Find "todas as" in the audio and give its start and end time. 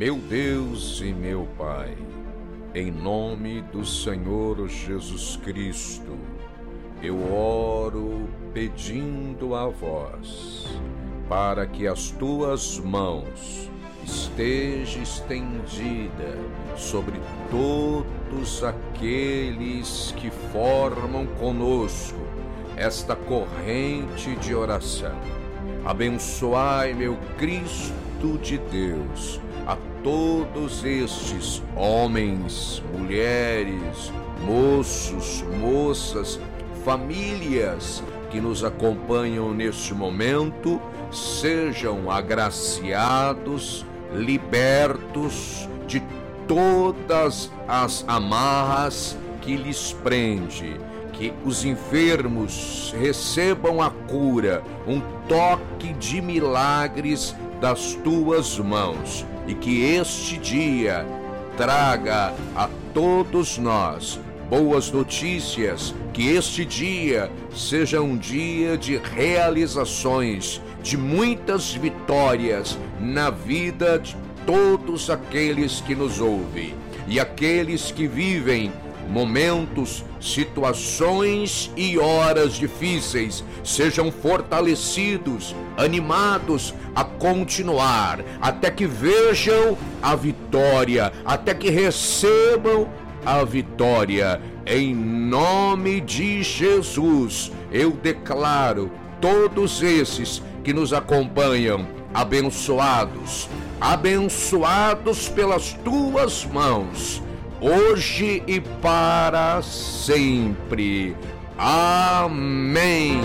46.46-48.04